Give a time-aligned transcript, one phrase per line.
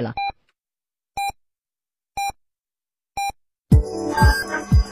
[0.00, 0.14] 了。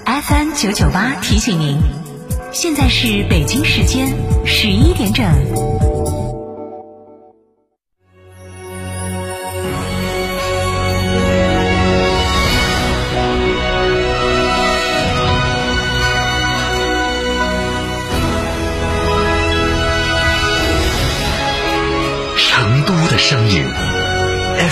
[0.05, 1.81] FM 九九八提醒您，
[2.53, 4.09] 现在是北京时间
[4.45, 5.88] 十一点整。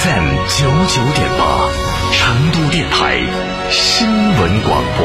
[0.06, 1.68] ，FM 九九点八，
[2.12, 3.18] 成都电台
[3.70, 5.04] 新闻广播。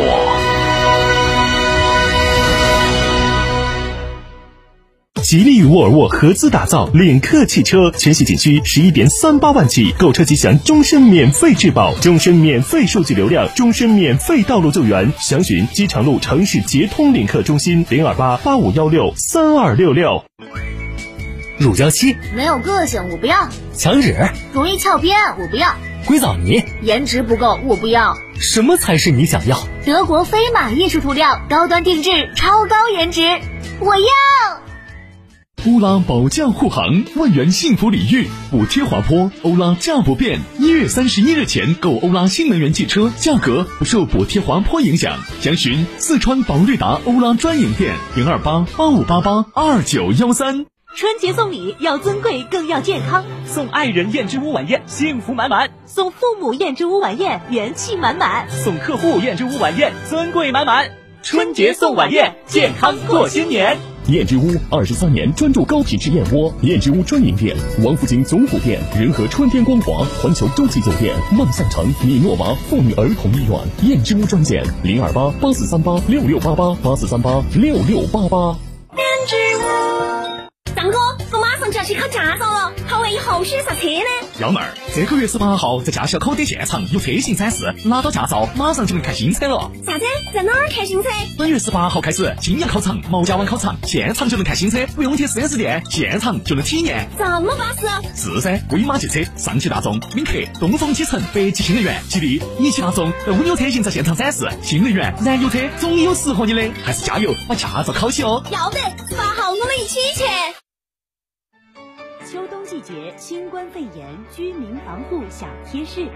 [5.23, 15.11] 吉利与沃尔沃合资打造领克汽车，全系仅需十一点三八万起，购车即享终身免费质保、终身免费数据流量、终身免费道路救援。
[15.20, 20.23] 详询机场路城市捷通领克中心零二八八五幺六三二六六。
[21.61, 24.15] 乳胶漆没有个性，我不要；墙纸
[24.51, 25.75] 容易翘边，我不要；
[26.07, 28.17] 硅藻泥颜值不够，我不要。
[28.39, 29.67] 什么才是你想要？
[29.85, 33.21] 德国飞马艺术涂料，高端定制，超高颜值，
[33.79, 34.12] 我要。
[35.67, 40.39] 欧拉保驾护航，万元幸福礼遇，补贴滑坡，欧拉价不变。
[40.57, 45.20] 一月三十一日前购欧拉新能源汽车，价格不受补贴滑坡影响。
[45.39, 50.65] 详询四川宝瑞达欧拉专营店零二八八五八八二九幺三。
[50.93, 60.91] 春节送礼要尊贵更要健康，送爱人燕之屋晚宴，幸福满满；送父母燕之屋晚宴，元气满满；送客户燕之屋晚宴，尊贵满满。
[61.23, 63.77] 春节送晚宴，健康过新年。
[64.07, 73.57] 燕之屋二十三年专注高品质燕窝，燕之屋专营店：王府井总府店、仁和春天光华、环球洲际酒店、万象城、米诺娃妇女儿童医院。
[73.83, 78.70] 燕之屋专线零二八八四三八六六八八八四三八六六八八。
[81.84, 84.28] 去考驾照了，考完以后选啥车呢？
[84.40, 89.72] 幺妹儿，这个月十八号在驾校考点现场有车型展示，拿到驾照马上就能看新车了。
[89.85, 90.06] 啥子？
[90.34, 91.09] 在哪儿看新车？
[91.38, 97.07] 本月十八号开始，金阳考场、毛家湾考场现场就能看新车，不用去 4S 店，现场就能体验。
[97.17, 97.88] 这么巴适？
[98.16, 104.47] 是噻，威马汽车、上汽大众、领克、东风启辰、北汽新能源、吉利、一汽大众等五牛车型在现场展示。
[104.61, 108.44] 新能源、燃油车总有适合你的，还是加油把驾照考起哦。
[108.51, 108.79] 要得，
[109.09, 110.60] 十八号我们一起去。
[112.81, 116.07] 节新冠肺炎居民防护小贴士。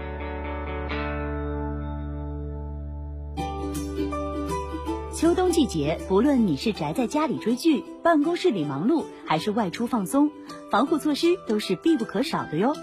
[5.14, 10.30] 秋冬季节，不论你是宅在家里追剧、办公室里忙碌，还是外出放松，
[10.70, 12.74] 防护措施都是必不可少的哟。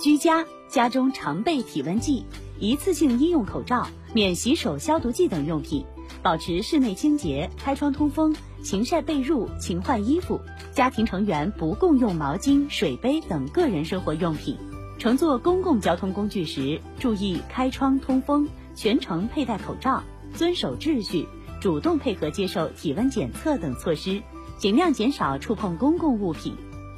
[0.00, 2.24] 居家，家中常备体温计、
[2.58, 5.84] 一次性医用口罩、免洗手消毒剂等用品，
[6.22, 8.34] 保持室内清洁，开窗通风，
[8.66, 10.40] 勤晒被褥，勤换衣服。
[10.72, 14.58] 家庭成员不共用毛巾、水杯等个人生活用品。
[14.98, 20.02] 乘坐公共交通工具时，注意开窗通风，全程佩戴口罩，
[20.34, 21.28] 遵守秩序。
[21.60, 24.20] 主动配合接受体温检测等措施，
[24.58, 26.52] 尽量减少触碰公共物品。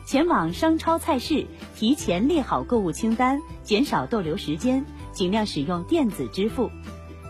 [0.06, 1.46] 前往商超菜市，
[1.76, 6.70] 提前列好购物清单，减少逗留时间，尽量使用电子支付。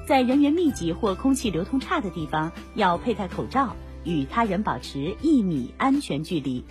[0.07, 3.75] 在人员密集或空气流通差的地方，要佩戴口罩，
[4.09, 6.65] 与他人保持一米安全距离。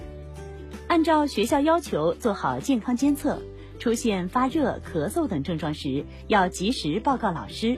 [0.88, 3.40] 按照学校要求做好健康监测，
[3.78, 7.78] 出现发热、咳嗽等症状时，要及时报告老师。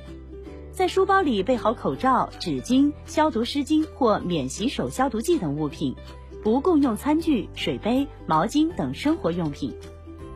[0.72, 5.94] 在书包里备好口罩、纸巾、消毒湿巾或免洗手消毒剂等物品，
[6.42, 9.76] 不共用餐具、水杯、毛巾等生活用品。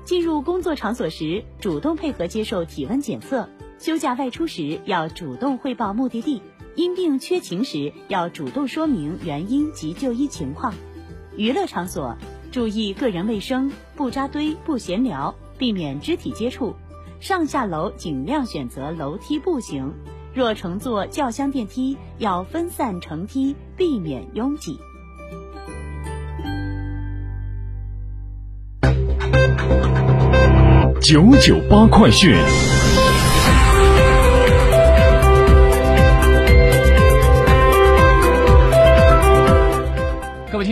[0.03, 3.47] 进入工作场所时，主动配合接受体温检测；
[3.79, 6.41] 休假外出时要主动汇报目的地；
[6.75, 10.73] 因病缺勤时要主动说明原因及就医情况。
[11.35, 12.15] 娱乐场所
[12.51, 16.75] 注意个人卫生，不扎堆、不闲聊，避免肢体接触。
[17.19, 19.93] 上下楼尽量选择楼梯步行。
[20.33, 24.77] 若乘坐轿厢电梯，要分散乘梯，避免拥挤。
[31.01, 32.33] 九九八快讯。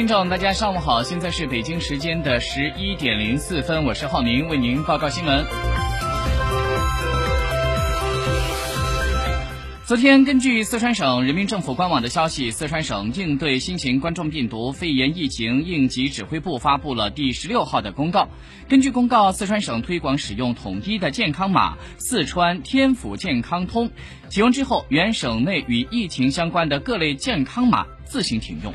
[0.01, 5.45] 听众，大家上午好，现在是北京时间的十一点零四分，我是浩明，为您报告新闻。
[9.85, 18.27] 昨天，根据四川省人民政府官网的消息，四川省应对新型冠状病毒肺炎疫情应急指挥部发布了第十六号的公告。
[18.67, 23.91] 根据公告，四川省推广使用统一的健康码“四川天府健康通”，
[24.29, 28.73] 启用之后，原省内与疫情相关的各类健康码自行停用。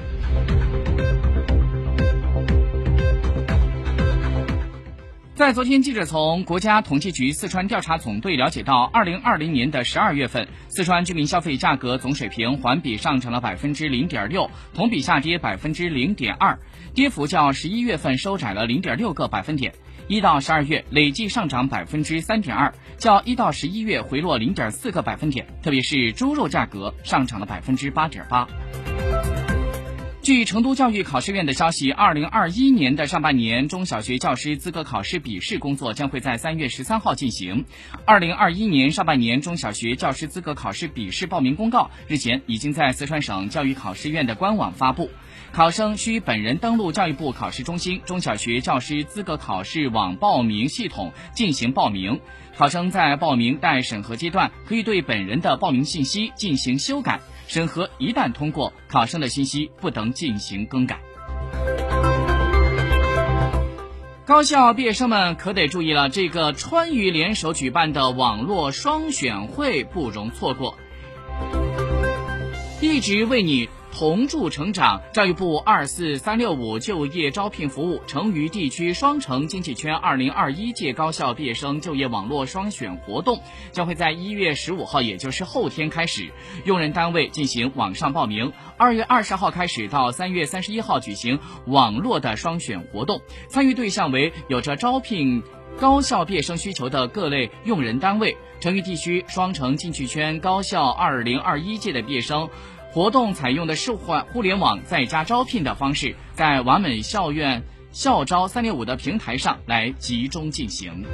[5.36, 16.58] 在昨天，记者从国家统计局四川调查总队了解到，二零二零年的十二月份，四川居民消费价格总水平环比上涨了百分之零点六，同比下跌百分之零点二，
[16.94, 19.74] 跌幅较十一月份收窄了零点六个百分点。
[20.08, 25.46] 一到十二月累计上涨百分之三点二，较一到十一月回落零点四个百分点。
[25.62, 28.48] 特别是猪肉价格上涨了百分之八点八。
[30.26, 37.64] 据成都教育考试院的消息，二零二一年的上半年中小学教师资格考试笔试工作将会在三月十三号进行。
[38.05, 45.11] 二零二一年上半年中小学教师资格考试笔试报名公告日前已经在四川省教育考试院的官网发布，
[45.52, 52.20] 考生需本人登录教育部考试中心中小学教师资格考试网报名系统进行报名。
[52.56, 57.20] 考生在报名待审核阶段，可以对本人的报名信息进行修改。
[57.46, 61.00] 审核一旦通过，考生的信息不能进行更改。
[64.25, 70.76] 高校毕业生们可得注意了，这个川渝联手举办的网络双选会不容错过，
[72.81, 73.69] 一直为你。
[73.96, 83.40] 同筑成长，教育部二四三六五就业招聘服务成渝地区双城经济圈二零二一届高校毕业生就业网络双选活动
[83.72, 86.31] 将会在一月十五号，也就是后天开始，
[86.66, 88.52] 用人单位进行网上报名。
[88.76, 95.43] 二月二十号开始到三月三十一号举行网络的双选活动，参与对象为有着招聘
[95.81, 98.37] 高校毕业生需求的各类用人单位。
[98.58, 102.48] 成渝地区双城经济圈高校二零二一届的毕业生。
[102.96, 107.62] 活动采用的是互互联网在家招聘的方式，在完美校院
[107.93, 111.04] 校招三六五的平台上来集中进行。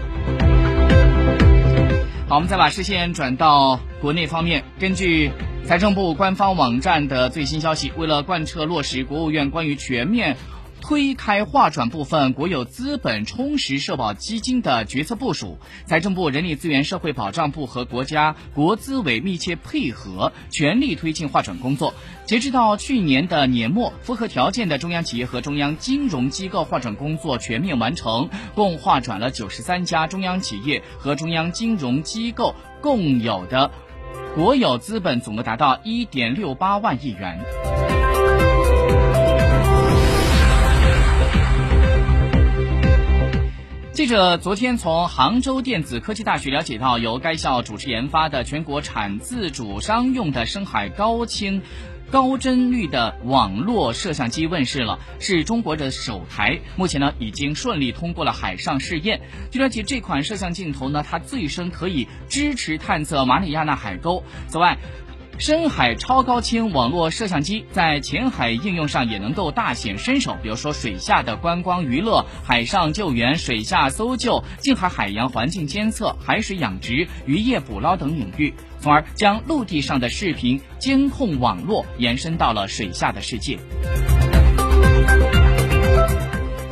[2.29, 5.33] 好，我们再把视线转到国内方面，根据
[5.65, 10.37] 财政部官方网站的最新消息，为了贯彻落实国务院关于全面。
[10.83, 21.95] 推开划转部分国有资本充实社保基金的决策部署，财政部、人力资源社会保障部和国家国资委密切配合，全力推进划转工作。
[22.27, 33.71] 截止到去年的年末，符合条件的中央企业和中央金融机构划转工作全面完成，共划转了九十三家中央企业和中央金融机构共有的
[34.35, 37.39] 国有资本，总额达到一点六八万亿元。
[43.93, 51.61] 记者昨天从杭州电子科技大学了解到，由该校主持研发的全国产自主商用的深海高清、
[52.11, 56.59] 高帧率的网络摄像机问世了，是中国的首台。
[56.75, 59.21] 目前呢，已经顺利通过了海上试验。
[59.51, 64.25] 据了解，这款摄像镜头呢，它最深可以支持探测马里亚纳海沟。
[64.49, 64.79] 此外，
[65.39, 83.59] 深海超高清网络摄像机在浅海应用上也能够大显身手，比如说水下的观光娱乐、海上救援、水下搜救、近海海洋环境监测、海水养殖、渔业捕捞等领域，从而将陆地上的视频监控网络延伸到了水下的世界。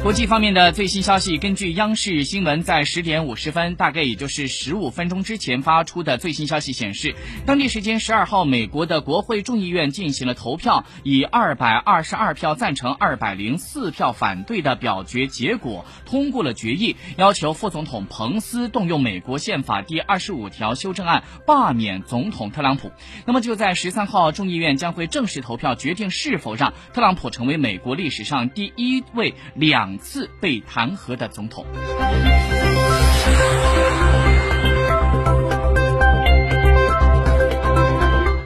[0.03, 7.15] 国际方面的最新消息，根据央视新闻在十点五十分，大概也就是十五分钟之前发出的最新消息显示，
[7.45, 22.91] 当地时间十二号，美国的国会众议院进行了投票，以二百二十二票赞成、二百零四票反对的表决结果，通过了决议，要求副总统彭斯动用美国宪法第二十五条修正案罢免总统特朗普。
[23.27, 29.90] 那么就在十三号，众议院将会正式投票决定是否让特朗普成为美国历史上第一位两。
[29.91, 31.67] 两次被弹劾的总统。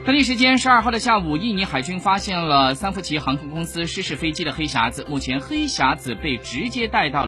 [0.03, 7.23] 当地时间十二号的下午，印尼海军发现了三福奇航空公司失事飞机的黑匣子，目前黑匣子被直接带到。